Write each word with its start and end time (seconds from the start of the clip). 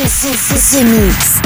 The, 0.00 0.82
Mix. 0.82 1.42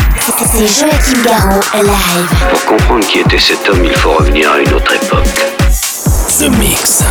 Joachim 0.79 1.23
Garraud 1.25 1.61
live. 1.75 2.29
Pour 2.51 2.65
comprendre 2.67 3.05
qui 3.05 3.19
était 3.19 3.41
cet 3.41 3.69
homme, 3.69 3.85
il 3.85 3.93
faut 3.97 4.13
revenir 4.13 4.49
à 4.53 4.61
une 4.61 4.73
autre 4.73 4.95
époque. 4.95 5.27
The 6.39 6.49
Mix. 6.61 7.03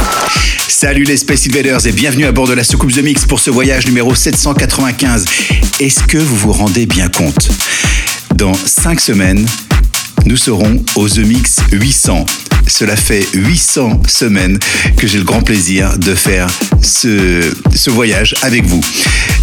Salut 0.70 1.04
les 1.04 1.18
Space 1.18 1.46
Invaders 1.50 1.86
et 1.86 1.92
bienvenue 1.92 2.28
à 2.28 2.32
bord 2.32 2.48
de 2.48 2.54
la 2.54 2.64
soucoupe 2.64 2.94
The 2.94 3.04
Mix 3.04 3.26
pour 3.26 3.42
ce 3.42 3.50
voyage 3.50 3.86
numéro 3.88 4.16
795. 4.16 5.26
Est-ce 5.82 6.04
que 6.04 6.18
vous 6.18 6.36
vous 6.38 6.54
rendez 6.54 6.86
bien 6.86 7.10
compte? 7.10 7.50
Dans 8.36 8.54
5 8.54 9.02
semaines, 9.02 9.46
nous 10.26 10.38
serons 10.38 10.82
au 10.96 11.10
The 11.10 11.18
Mix 11.18 11.58
800. 11.74 12.26
Cela 12.68 12.96
fait 12.96 13.26
800 13.34 14.04
semaines 14.08 14.58
que 14.98 15.08
j'ai 15.08 15.18
le 15.18 15.24
grand 15.24 15.42
plaisir 15.42 15.98
de 15.98 16.16
faire 16.16 16.48
ce, 16.82 17.42
ce 17.74 17.90
voyage 17.90 18.36
avec 18.42 18.66
vous. 18.66 18.82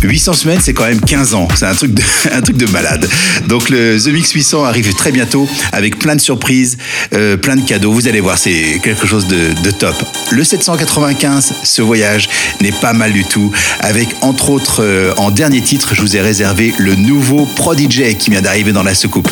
800 0.02 0.32
semaines, 0.32 0.60
c'est 0.62 0.72
quand 0.72 0.86
même 0.86 1.00
15 1.00 1.34
ans. 1.34 1.48
C'est 1.54 1.66
un 1.66 1.74
truc 1.74 1.92
de, 1.92 2.02
un 2.32 2.40
truc 2.40 2.56
de 2.56 2.66
malade. 2.66 3.08
Donc 3.48 3.68
le 3.68 3.98
The 3.98 4.08
Mix 4.08 4.32
800 4.32 4.64
arrive 4.64 4.92
très 4.94 5.12
bientôt 5.12 5.48
avec 5.72 5.98
plein 5.98 6.16
de 6.16 6.20
surprises, 6.20 6.78
euh, 7.14 7.36
plein 7.36 7.56
de 7.56 7.62
cadeaux. 7.62 7.92
Vous 7.92 8.08
allez 8.08 8.20
voir, 8.20 8.38
c'est 8.38 8.80
quelque 8.82 9.06
chose 9.06 9.26
de, 9.26 9.52
de 9.62 9.70
top. 9.70 9.94
Le 10.30 10.42
795, 10.44 11.54
ce 11.62 11.82
voyage 11.82 12.28
n'est 12.60 12.72
pas 12.72 12.92
mal 12.92 13.12
du 13.12 13.24
tout. 13.24 13.52
Avec 13.80 14.08
entre 14.22 14.50
autres, 14.50 14.82
euh, 14.82 15.12
en 15.16 15.30
dernier 15.30 15.60
titre, 15.60 15.94
je 15.94 16.00
vous 16.00 16.16
ai 16.16 16.20
réservé 16.20 16.72
le 16.78 16.94
nouveau 16.94 17.46
Prodigy 17.56 18.14
qui 18.16 18.30
vient 18.30 18.42
d'arriver 18.42 18.72
dans 18.72 18.82
la 18.82 18.94
soucoupe. 18.94 19.28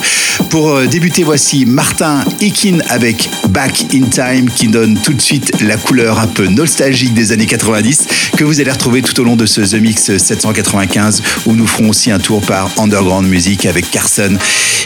Pour 0.51 0.71
euh, 0.71 0.87
débuter, 0.87 1.25
voici 1.25 1.65
Martin 1.67 2.25
Ikin 2.41 2.79
avec 2.89 3.29
Back 3.49 3.78
in 3.95 4.03
Time 4.09 4.51
qui 4.51 4.69
donne 4.69 4.99
tout 5.01 5.13
de 5.15 5.21
suite 5.21 5.53
la 5.61 5.77
couleur 5.77 6.19
un 6.19 6.27
peu 6.27 6.47
nostalgique 6.47 7.15
des 7.15 7.33
années 7.33 7.47
90 7.47 8.07
que 8.37 8.45
vous 8.45 8.61
allez 8.61 8.71
retrouver 8.71 9.03
tout 9.03 9.19
au 9.21 9.25
long 9.25 9.37
de 9.37 9.47
ce 9.47 9.61
The 9.61 9.81
Mix 9.81 10.17
795 10.17 11.23
où 11.47 11.55
nous 11.55 11.67
ferons 11.67 11.91
aussi 11.91 12.11
un 12.11 12.19
tour 12.19 12.41
par 12.43 12.71
Underground 12.79 13.29
Music 13.29 13.67
avec 13.67 13.91
Carson. 13.91 14.37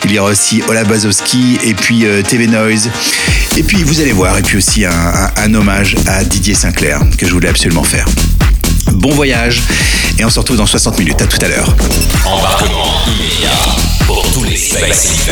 Il 0.05 0.13
y 0.13 0.19
aura 0.19 0.31
aussi 0.31 0.63
Ola 0.69 0.85
Bazowski 0.85 1.59
et 1.65 1.75
puis 1.75 2.05
euh, 2.07 2.23
TV 2.23 2.47
Noise. 2.47 2.91
Et 3.57 3.63
puis 3.63 3.83
vous 3.85 4.01
allez 4.01 4.13
voir, 4.13 4.39
et 4.39 4.43
puis 4.43 4.57
aussi 4.57 4.85
un, 4.85 4.91
un- 4.91 5.31
un 5.37 5.55
hommage 5.55 5.95
à 6.07 6.25
Didier 6.25 6.55
Sinclair 6.55 7.01
que 7.19 7.27
je 7.27 7.33
voulais 7.33 7.49
absolument 7.49 7.85
faire. 7.85 8.07
Bon 8.93 9.11
voyage 9.15 9.63
et 10.19 10.25
on 10.25 10.31
se 10.31 10.39
retrouve 10.39 10.57
dans 10.57 10.67
60 10.67 10.99
minutes. 10.99 11.21
À 11.23 11.27
tout 11.27 11.39
à 11.45 11.49
l'heure. 11.49 11.75
Embarquement 12.27 13.01
immédiat 13.07 13.51
pour 14.07 14.23
tous 14.33 14.45
les 14.45 14.57
Space 14.57 15.29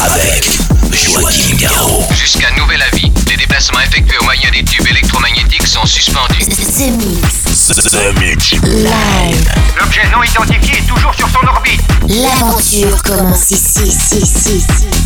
avec 0.00 0.44
Joachim 0.92 1.56
Garraud. 1.56 2.04
Jusqu'à 2.12 2.50
nouvel 2.58 2.82
avis, 2.82 3.10
les 3.28 3.36
déplacements 3.36 3.80
effectués 3.80 4.18
au 4.20 4.24
moyen 4.24 4.50
des 4.52 4.64
tubes 4.64 4.86
électromagnétiques 4.86 5.66
sont 5.66 5.86
suspendus. 5.86 6.44
The 6.44 6.90
Mix. 6.90 7.68
The 7.68 8.20
Mix. 8.20 8.52
Live. 8.62 9.52
L'objet 9.78 10.02
non 10.12 10.22
identifié 10.22 10.78
est 10.78 10.86
toujours 10.86 11.14
sur 11.14 11.28
son 11.28 11.46
orbite. 11.46 11.80
L'aventure 12.08 13.02
commence 13.02 13.50
ici, 13.50 13.82
ici. 13.84 14.18
ici. 14.18 15.01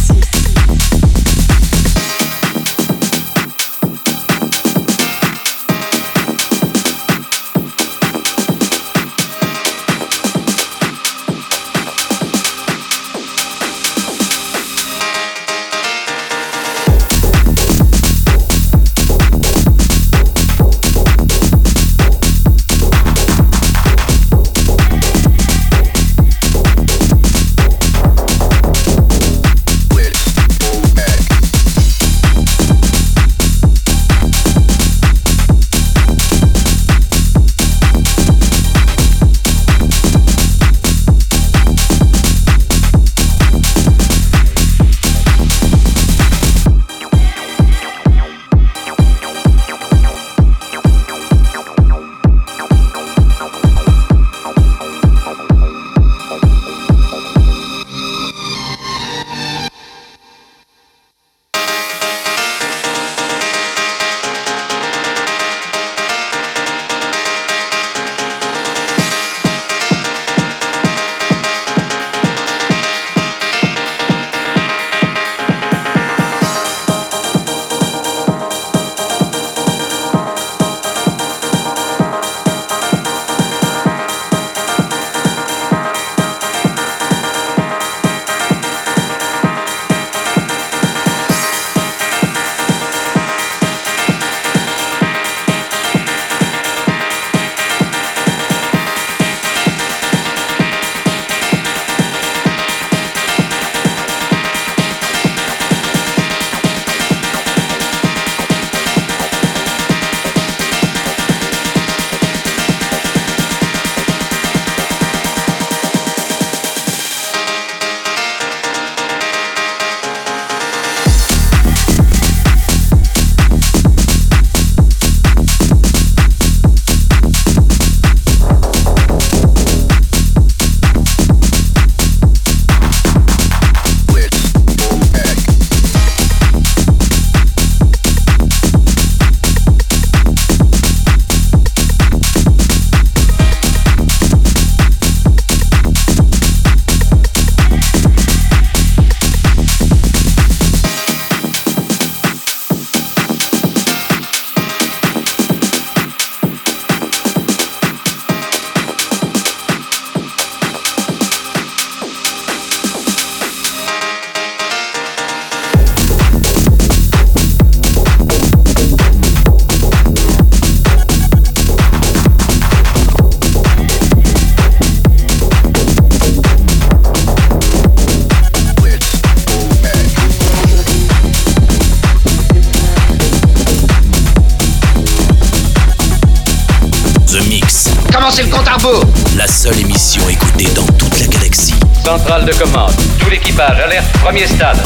De. 192.47 192.95
Tout 193.19 193.29
l'équipage, 193.29 193.81
alerte, 193.81 194.13
premier 194.23 194.47
stade. 194.47 194.79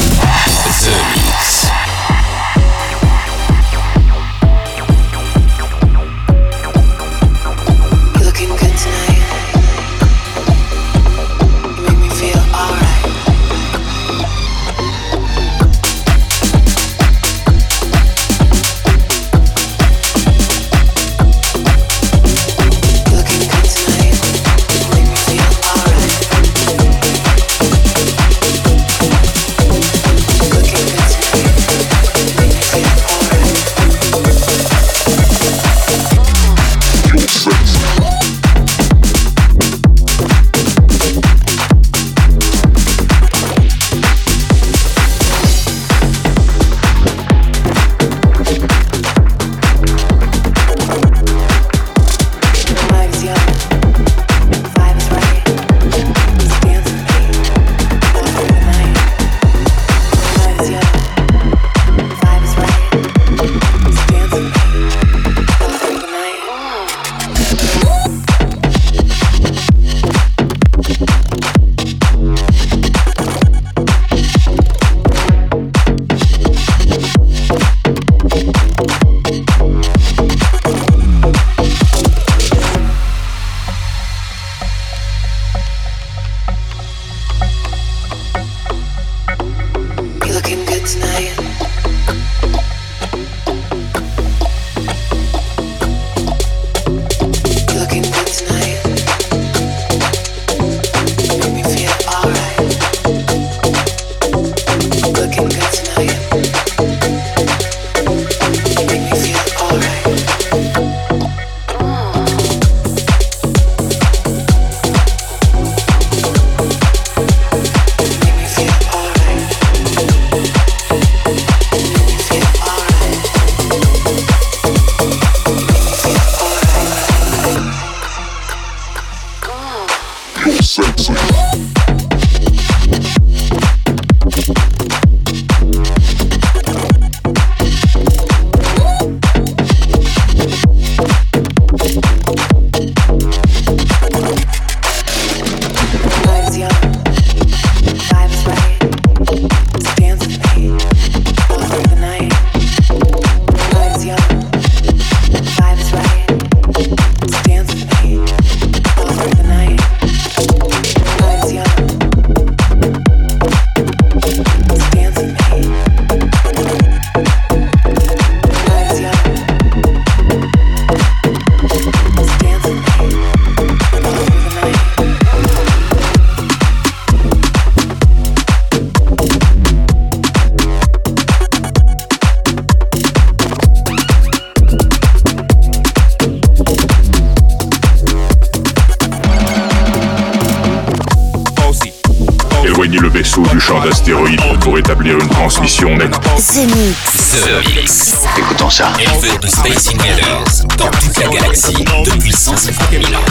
ça. 198.71 198.93
Éleveur 198.99 199.37
de 199.39 199.47
Space 199.47 199.89
Invaders 199.93 200.65
dans 200.77 200.89
toute 200.91 201.17
la 201.17 201.27
galaxie 201.27 201.85
depuis 202.05 202.31
150 202.31 202.89
000 202.89 203.03
ans. 203.03 203.25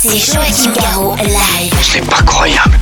C'est 0.00 0.18
Joachim 0.18 0.72
Garraud 0.72 1.16
live. 1.16 1.74
C'est 1.82 2.04
pas 2.04 2.22
croyable. 2.22 2.78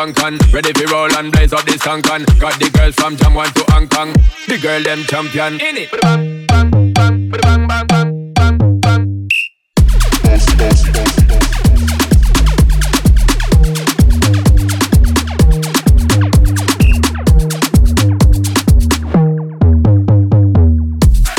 Hong 0.00 0.14
Kong. 0.14 0.38
Ready 0.50 0.72
for 0.72 0.90
roll 0.90 1.14
and 1.16 1.30
blaze 1.30 1.52
up 1.52 1.62
this 1.66 1.82
tank 1.82 2.10
on. 2.10 2.24
Got 2.38 2.58
the 2.58 2.70
girls 2.70 2.94
from 2.94 3.18
Jam 3.18 3.34
One 3.34 3.52
to 3.52 3.64
Hong 3.68 3.86
Kong. 3.86 4.14
The 4.48 4.56
girl 4.56 4.82
them 4.82 5.00
champion. 5.04 5.60
In 5.60 5.76
it. 5.76 5.90
Bang, 6.00 6.46
bang, 6.46 6.70
bang, 6.94 7.28
bang, 7.28 7.66
bang, 7.68 7.86
bang, 7.86 8.32
bang, 8.32 8.80
bang. 8.80 9.28
Best, 10.22 10.56
best, 10.56 10.92
best, 10.94 11.28
best. 11.28 11.50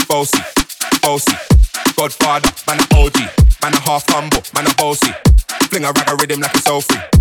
Bossy, 0.08 0.44
bossy, 1.02 1.36
Godfather, 1.96 2.52
man 2.68 2.78
a 2.78 2.96
OG, 2.96 3.18
man 3.64 3.74
a 3.74 3.80
half 3.80 4.08
humble, 4.08 4.44
man 4.54 4.68
a 4.68 4.76
bossy. 4.76 5.12
Fling 5.72 5.86
a 5.86 5.92
rag 5.92 6.10
a 6.10 6.16
rhythm 6.16 6.42
like 6.42 6.54
it's 6.54 6.66
so 6.66 6.80
free. 6.80 7.21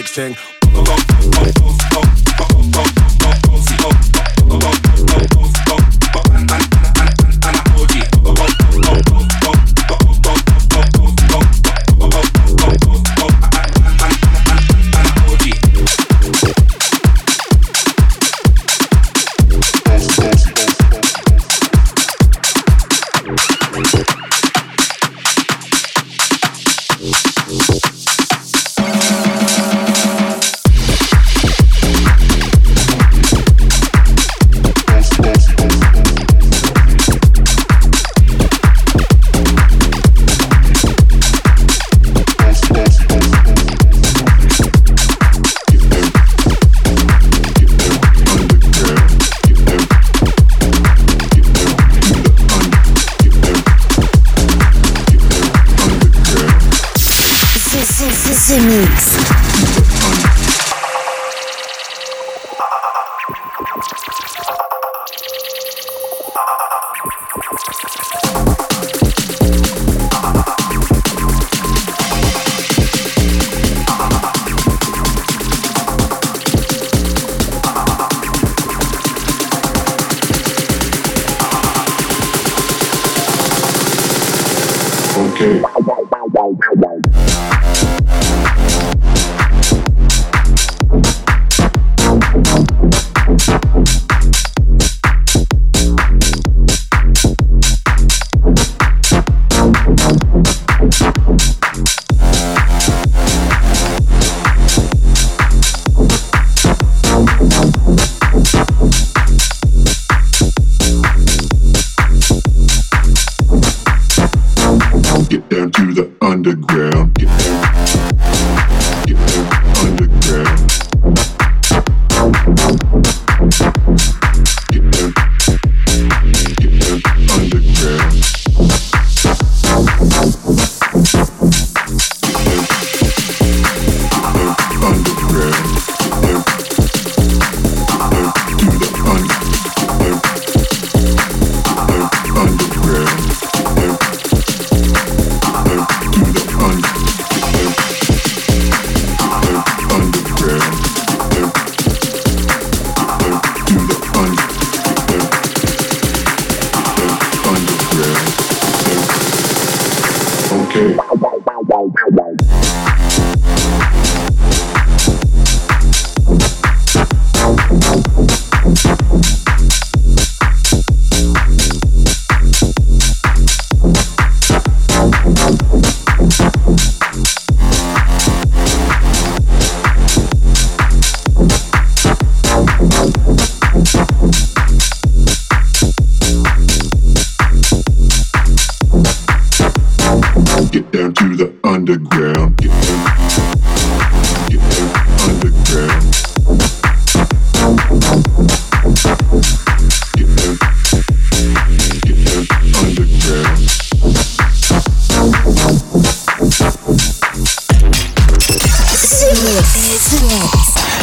Remix 0.00 0.14
thing. 0.14 0.59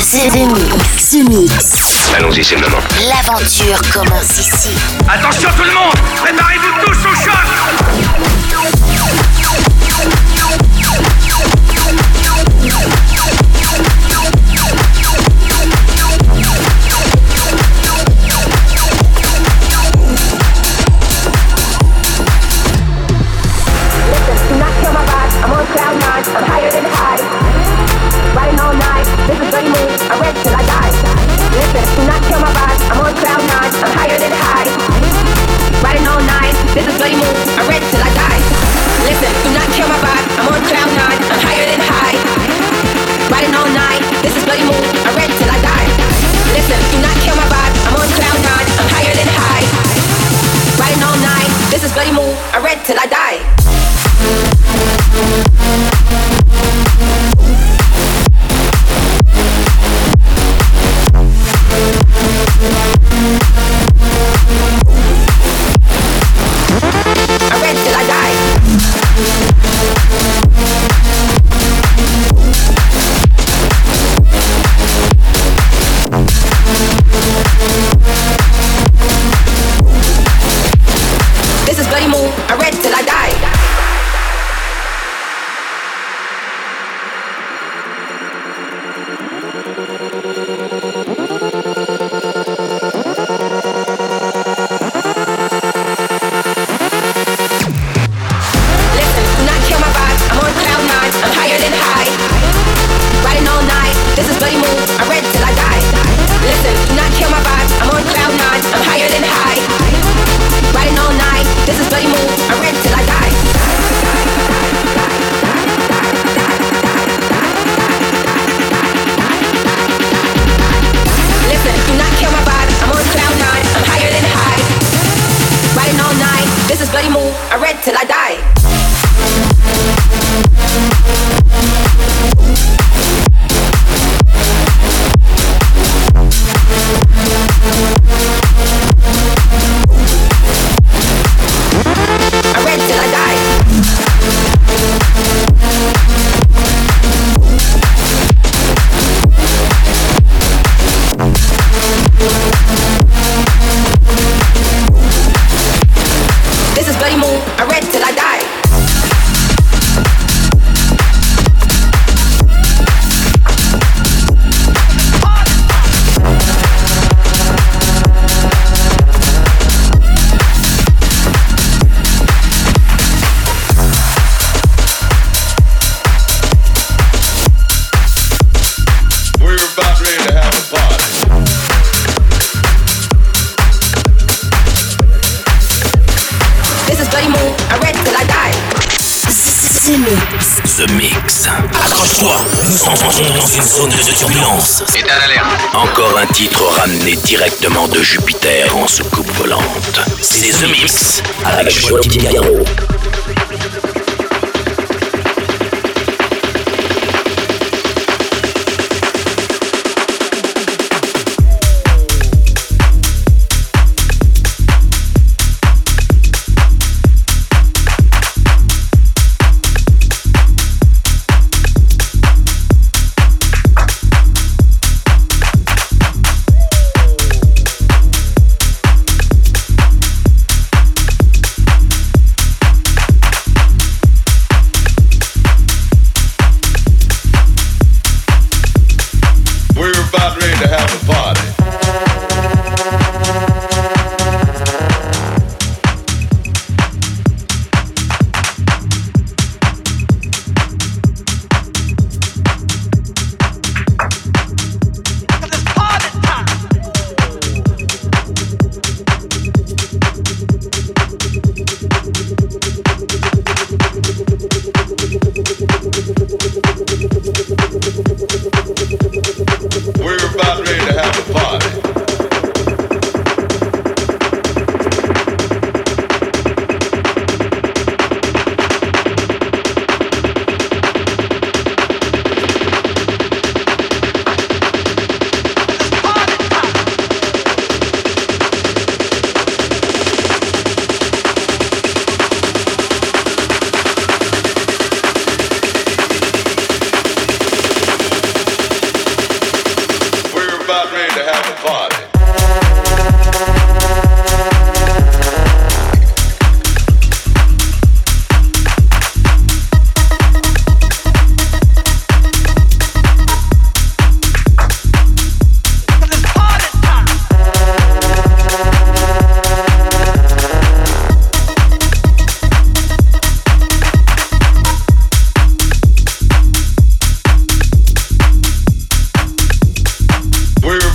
C'est 0.00 0.28
The 0.30 0.46
Mix. 0.48 1.10
The 1.10 1.28
Mix. 1.28 2.14
Allons-y, 2.16 2.42
c'est 2.42 2.56
le 2.56 2.62
moment. 2.62 2.78
L'aventure 3.08 3.80
commence 3.92 4.38
ici. 4.38 4.70
Attention 5.08 5.48
tout 5.56 5.64
le 5.64 5.72
monde 5.74 5.94
Préparez-vous 6.16 6.86
tous 6.86 7.06
au 7.06 7.14
choc 7.14 7.87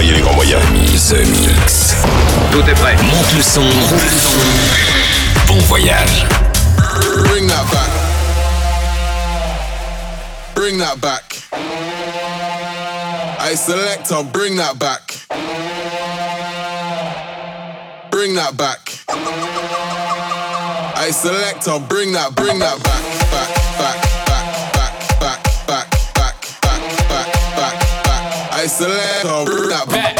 Les 0.00 0.20
grands 0.20 0.34
moyens. 0.34 0.62
Mise 0.72 1.12
mix. 1.12 1.94
Tout 2.52 2.60
est 2.60 2.74
prêt. 2.74 2.96
Monte 2.96 3.32
le 3.36 3.42
son. 3.42 3.62
Bon 5.46 5.58
voyage. 5.66 6.26
Bring 7.26 7.46
that 7.48 7.64
back. 7.70 7.90
Bring 10.54 10.78
that 10.78 11.00
back. 11.00 11.42
I 13.40 13.54
select 13.54 14.12
on 14.12 14.26
bring 14.30 14.56
that 14.56 14.78
back. 14.78 15.26
Bring 18.10 18.34
that 18.34 18.56
back. 18.56 18.98
I 21.00 21.10
select 21.10 21.68
on 21.68 21.86
bring 21.86 22.12
that, 22.12 22.34
bring 22.34 22.58
that 22.58 22.82
back, 22.82 23.02
back, 23.30 24.02
back. 24.02 24.17
Select 28.68 30.17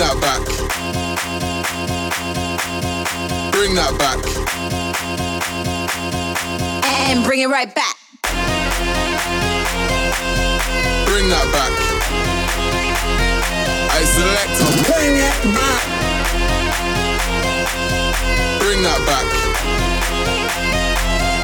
that 0.00 0.18
back. 0.22 0.40
Bring 3.52 3.74
that 3.74 3.98
back. 3.98 4.16
And 7.10 7.22
bring 7.22 7.40
it 7.40 7.48
right 7.48 7.74
back. 7.74 7.96
Bring 11.04 11.28
that 11.28 11.46
back. 11.52 11.72
I 13.92 14.04
select. 14.16 14.56
Bring 14.88 15.16
it 15.20 15.38
back. 15.52 15.84
Bring 18.58 18.82
that 18.82 19.00
back. 19.04 19.26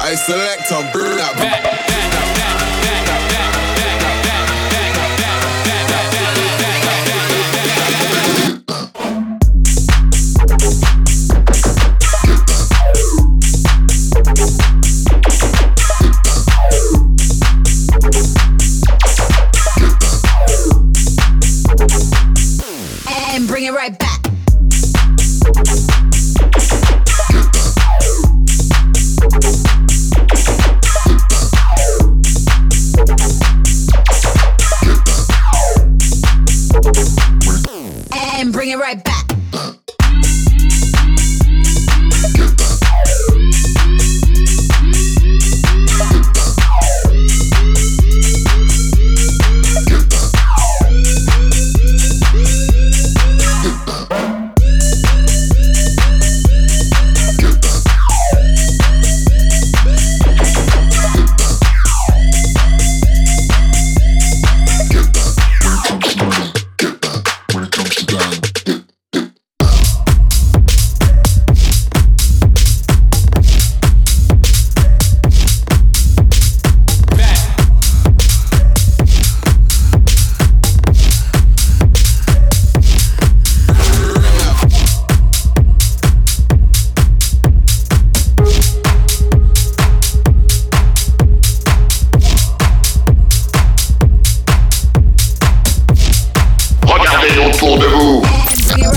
I 0.01 0.15
select. 0.15 0.69
Bring 0.93 1.15
that 1.17 1.35
back. 1.37 1.63
back, 1.63 1.87
back. 1.87 2.16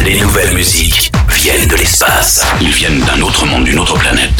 Les 0.04 0.20
nouvelles 0.20 0.52
musiques 0.52 1.10
viennent 1.30 1.66
de 1.66 1.76
l'espace. 1.76 2.44
Ils 2.60 2.68
viennent 2.68 3.00
d'un 3.00 3.22
autre 3.22 3.46
monde, 3.46 3.64
d'une 3.64 3.78
autre 3.78 3.98
planète. 3.98 4.32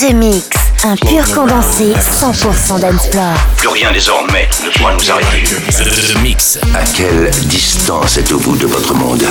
The 0.00 0.12
Mix, 0.12 0.48
un 0.84 0.94
pur 0.94 1.24
condensé 1.34 1.92
100% 1.92 2.78
d'Ensplore. 2.80 3.34
Plus 3.56 3.66
rien 3.66 3.90
désormais 3.90 4.48
ne 4.64 4.70
pourra 4.70 4.94
nous 4.94 5.10
arrêter. 5.10 5.42
The 5.44 6.22
Mix. 6.22 6.56
À 6.72 6.84
quelle 6.94 7.30
distance 7.46 8.16
êtes-vous 8.16 8.56
de 8.56 8.66
votre 8.66 8.94
monde? 8.94 9.24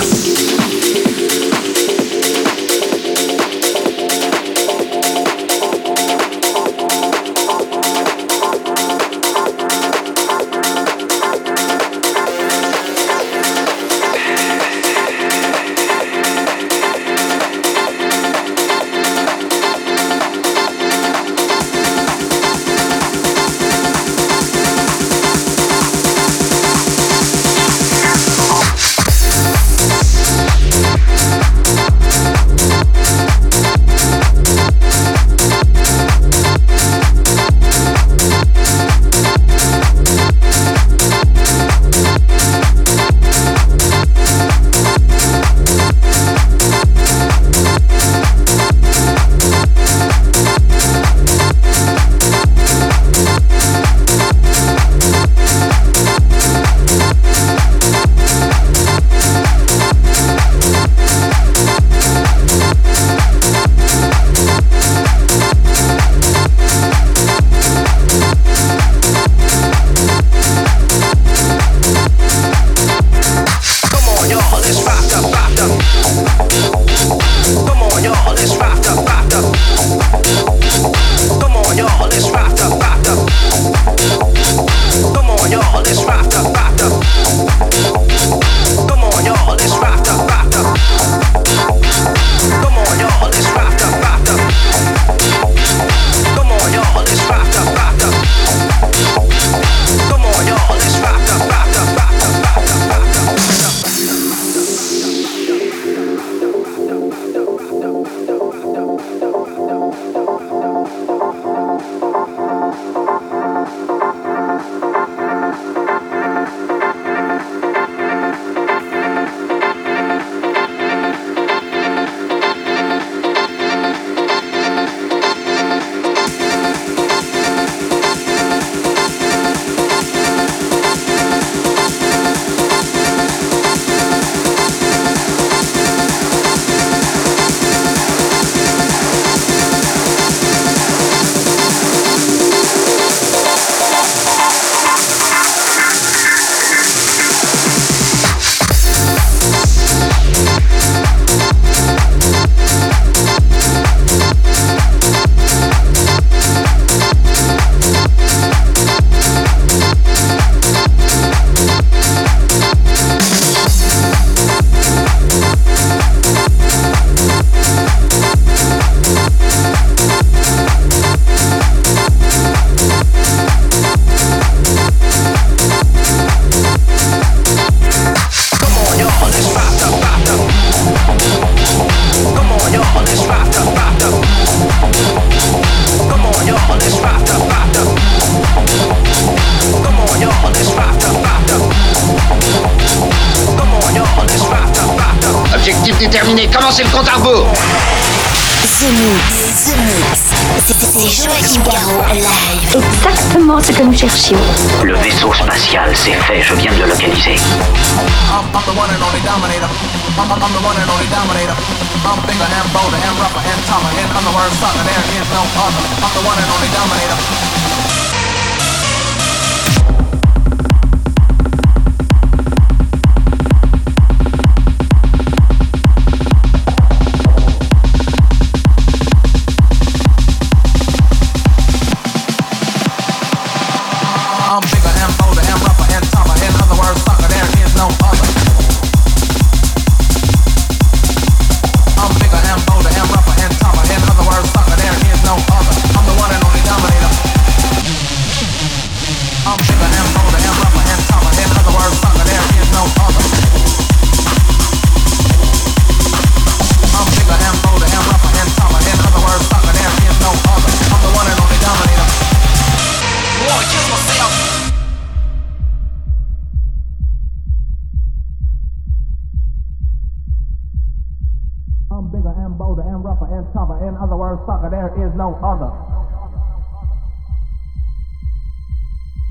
i'm 215.60 216.14
the 216.14 216.22
one 216.22 216.38
and 216.38 216.52
only 216.54 216.70
dominant. 216.70 217.07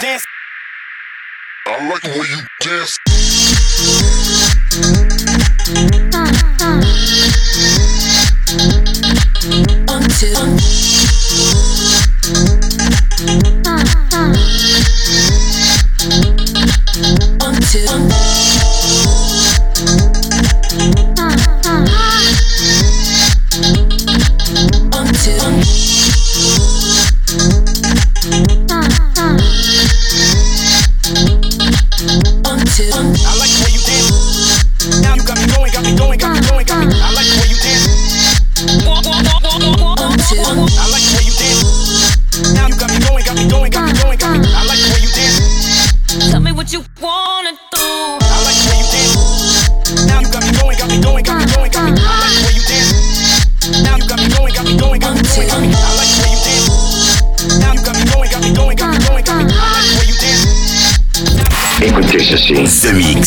dance. 0.00 0.24
I 1.66 1.88
like 1.88 2.02
the 2.02 2.10
way 2.10 2.26
you 2.28 2.40
dance. 2.60 2.98
Uh, 6.14 6.26
uh. 6.60 7.25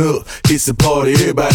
on 0.00 0.16
up. 0.16 0.26
It's 0.48 0.68
a 0.68 0.74
party, 0.74 1.12
everybody 1.12 1.45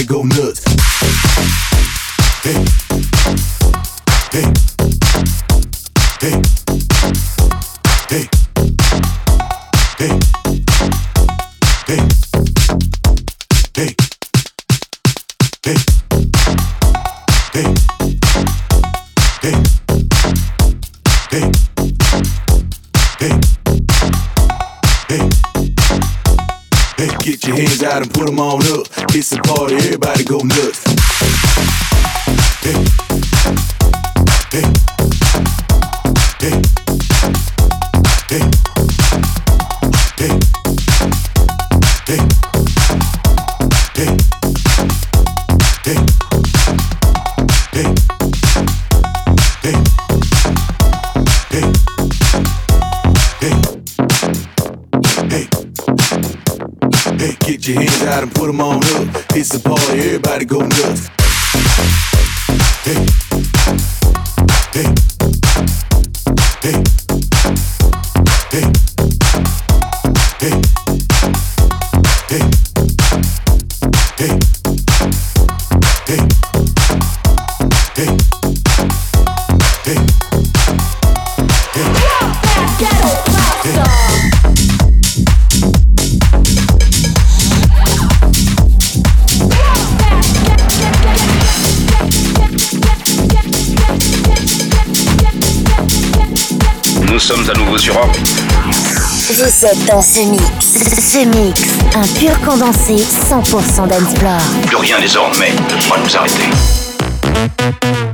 dans 99.87 100.01
ce 100.01 100.19
mix. 100.19 100.43
Ce 100.61 101.25
mix. 101.25 101.61
Un 101.95 102.07
pur 102.19 102.39
condensé 102.41 102.95
100% 102.95 103.87
d'Ensplore. 103.87 104.41
Plus 104.65 104.75
rien 104.75 104.99
désormais 104.99 105.51
ne 105.51 105.81
pourra 105.81 105.99
nous 105.99 106.17
arrêter. 106.17 108.10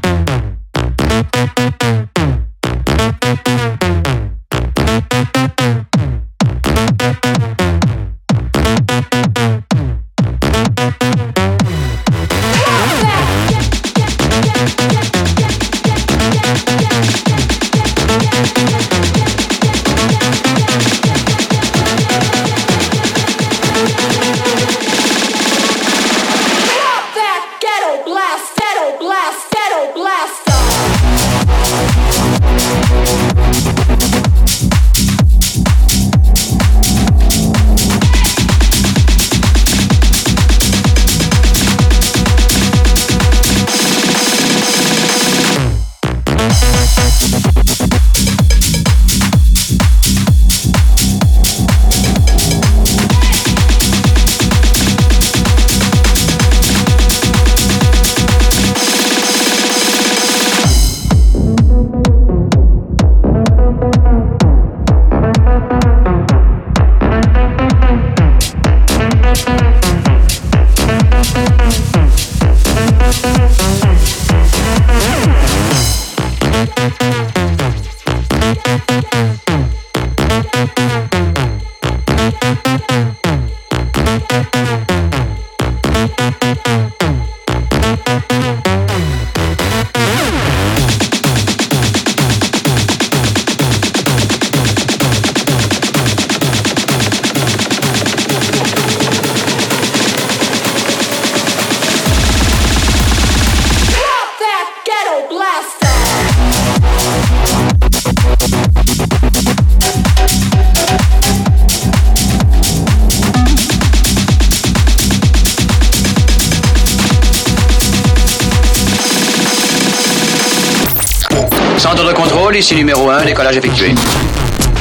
Ici 122.57 122.73
numéro 122.73 123.07
1, 123.07 123.23
décollage 123.23 123.57
effectué. 123.57 123.93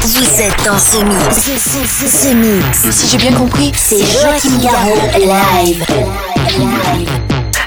Vous 0.00 0.40
êtes 0.40 0.64
dans 0.64 0.78
ce 0.78 0.96
mix. 1.04 1.42
Ce, 1.42 2.32
mix. 2.32 2.90
Si 2.90 3.06
j'ai 3.06 3.18
bien 3.18 3.32
compris, 3.32 3.70
c'est 3.76 3.98
Joachim 3.98 4.58
Garraud 4.62 4.96
live. 5.18 5.84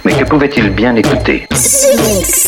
Mais 0.03 0.13
que 0.13 0.23
pouvait-il 0.23 0.71
bien 0.71 0.95
écouter? 0.95 1.47
Ce 1.53 1.95
mix. 2.01 2.47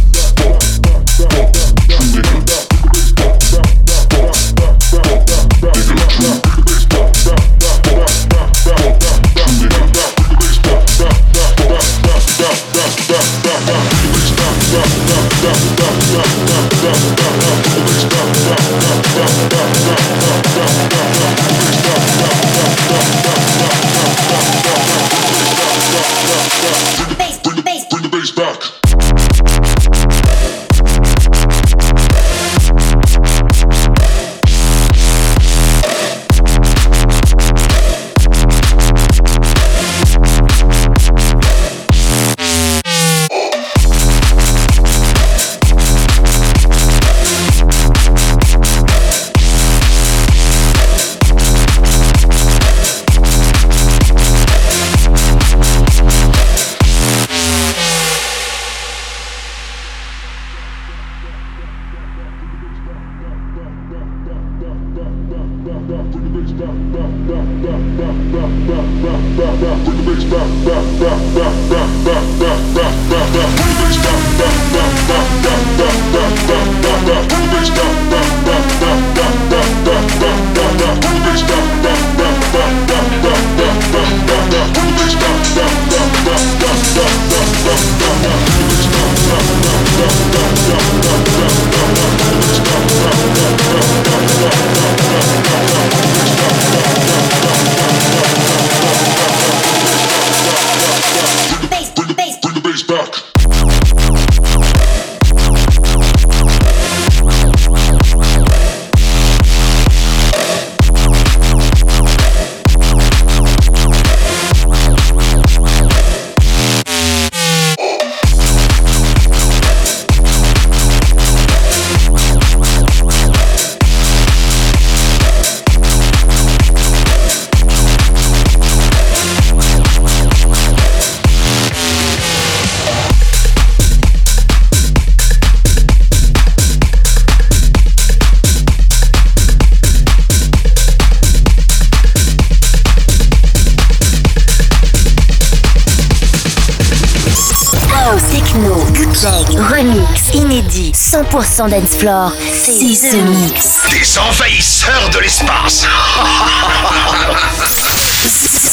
100% 151.51 151.69
dance 151.69 151.95
floor, 151.97 152.31
c'est 152.63 152.71
The 152.71 153.13
Mix. 153.27 153.79
Des 153.89 154.17
envahisseurs 154.17 155.09
de 155.13 155.19
l'espace 155.19 155.85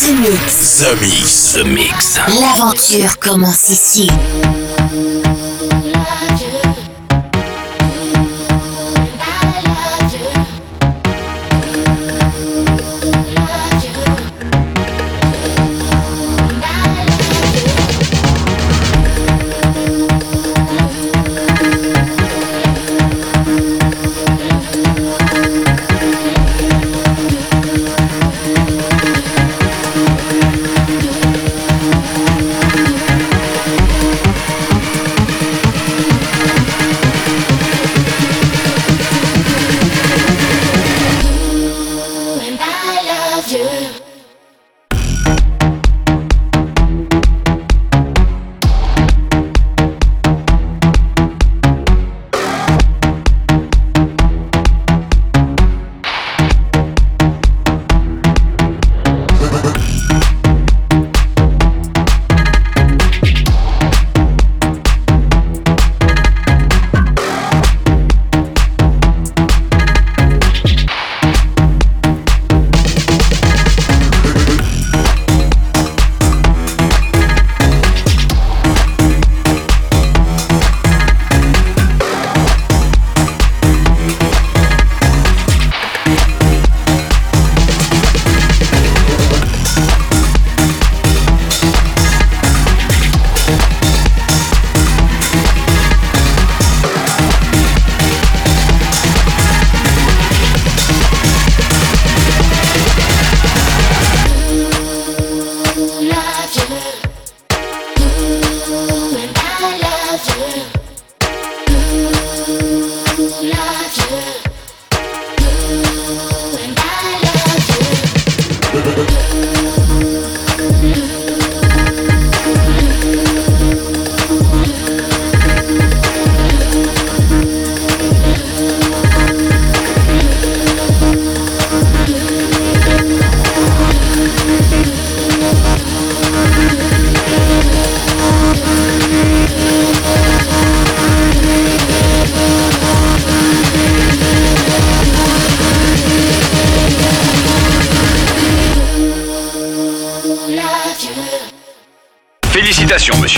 The 0.00 0.12
Mix. 0.12 0.78
The 0.78 0.94
Mix. 1.00 1.52
The 1.54 1.64
Mix. 1.64 2.20
L'aventure 2.40 3.18
commence 3.18 3.68
ici. 3.70 4.08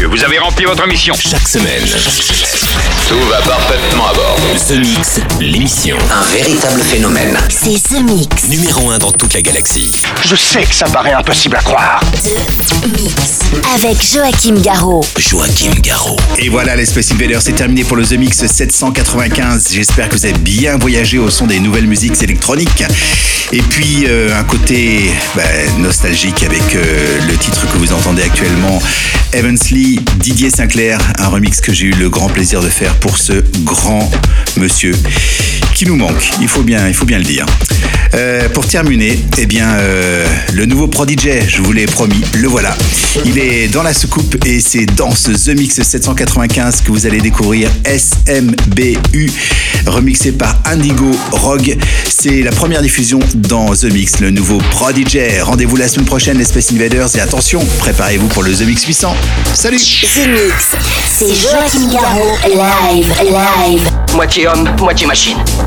Vous 0.09 0.25
avez 0.25 0.39
rempli 0.39 0.65
votre 0.65 0.87
mission. 0.87 1.13
Chaque 1.19 1.49
semaine, 1.49 1.83
tout 3.09 3.19
va 3.29 3.39
parfaitement 3.39 4.07
à 4.07 4.15
bord. 4.15 4.37
The 4.69 4.79
Mix, 4.79 5.21
l'émission. 5.41 5.97
Un 6.13 6.23
véritable 6.33 6.81
phénomène. 6.81 7.37
C'est 7.49 7.83
The 7.83 8.01
Mix. 8.01 8.49
Numéro 8.49 8.91
1 8.91 8.99
dans 8.99 9.11
toute 9.11 9.35
la 9.35 9.43
galaxie. 9.43 9.91
Je 10.25 10.37
sais 10.37 10.63
que 10.63 10.73
ça 10.75 10.87
paraît 10.87 11.15
impossible 11.15 11.57
à 11.57 11.63
croire. 11.63 12.01
The 12.23 12.87
Mix. 12.97 13.41
Avec 13.75 13.97
Joachim 14.01 14.55
Garraud. 14.63 15.05
Joachim 15.19 15.73
Garraud. 15.83 16.21
Et 16.39 16.49
voilà, 16.49 16.77
les 16.77 16.87
Space 16.87 17.11
Invaders, 17.11 17.43
c'est 17.43 17.57
terminé 17.57 17.83
pour 17.83 17.97
le 17.97 18.05
The 18.05 18.13
Mix 18.13 18.47
795. 18.47 19.71
J'espère 19.73 20.09
que 20.09 20.15
vous 20.15 20.27
avez 20.27 20.39
bien 20.39 20.79
voyagé 20.79 21.19
au 21.19 21.29
son 21.29 21.49
des 21.49 21.59
nouvelles 21.59 21.89
musiques 21.89 22.23
électroniques. 22.23 22.85
Et 23.53 23.63
puis, 23.63 24.05
euh, 24.07 24.39
un 24.39 24.45
côté 24.45 25.11
bah, 25.35 25.43
nostalgique 25.79 26.45
avec 26.45 26.77
euh, 26.77 27.19
le 27.29 27.37
titre 27.37 27.67
que 27.73 27.79
vous 27.79 27.93
entendez 27.93 28.23
actuellement, 28.23 28.81
Evansley, 29.41 29.99
Didier 30.19 30.51
Sinclair, 30.51 31.01
un 31.19 31.29
remix 31.29 31.63
que 31.63 31.73
j'ai 31.73 31.87
eu 31.87 31.93
le 31.93 32.11
grand 32.11 32.29
plaisir 32.29 32.61
de 32.61 32.69
faire 32.69 32.95
pour 32.97 33.17
ce 33.17 33.43
grand 33.65 34.11
monsieur 34.59 34.93
qui 35.81 35.87
nous 35.87 35.97
manque, 35.97 36.33
il 36.43 36.47
faut 36.47 36.61
bien, 36.61 36.89
il 36.89 36.93
faut 36.93 37.07
bien 37.07 37.17
le 37.17 37.25
dire. 37.25 37.47
Euh, 38.13 38.51
pour 38.51 38.67
terminer, 38.67 39.19
eh 39.39 39.47
bien, 39.47 39.71
euh, 39.77 40.27
le 40.53 40.67
nouveau 40.67 40.89
Prodigy, 40.89 41.31
je 41.49 41.63
vous 41.63 41.73
l'ai 41.73 41.87
promis, 41.87 42.23
le 42.35 42.49
voilà. 42.49 42.77
Il 43.25 43.39
est 43.39 43.69
dans 43.69 43.83
la 43.83 43.95
soucoupe 43.95 44.45
et 44.45 44.61
c'est 44.61 44.85
dans 44.85 45.15
ce 45.15 45.31
The 45.31 45.59
Mix 45.59 45.81
795 45.81 46.83
que 46.83 46.93
vous 46.93 47.07
allez 47.07 47.23
découvrir 47.23 47.71
SMBU, 47.87 49.33
remixé 49.87 50.33
par 50.33 50.61
Indigo 50.67 51.13
Rogue. 51.33 51.79
C'est 52.11 52.43
la 52.43 52.51
première 52.51 52.83
diffusion 52.83 53.19
dans 53.35 53.75
The 53.75 53.85
Mix, 53.85 54.21
le 54.21 54.31
nouveau 54.31 54.59
Prodigy. 54.73 55.41
Rendez-vous 55.41 55.77
la 55.77 55.89
semaine 55.89 56.05
prochaine, 56.05 56.37
les 56.37 56.45
Space 56.45 56.73
Invaders, 56.73 57.17
et 57.17 57.21
attention, 57.21 57.65
préparez-vous 57.79 58.29
pour 58.29 58.43
le 58.43 58.53
The 58.53 58.67
Mix 58.67 58.85
800. 58.85 59.17
Salut 59.55 59.79
The 59.79 60.29
Mix, 60.29 60.77
c'est 61.11 61.35
Joachim 61.35 61.91
Garraud, 61.91 62.37
live, 62.45 63.15
live. 63.23 63.91
Moitié 64.15 64.47
homme, 64.49 64.69
moitié 64.79 65.07
machine. 65.07 65.37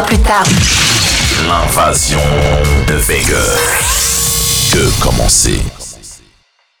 Plus 0.00 0.18
tard. 0.18 0.44
L'invasion 1.46 2.20
de 2.88 2.94
Vega. 2.94 3.36
Que 4.72 5.02
commencer? 5.02 5.60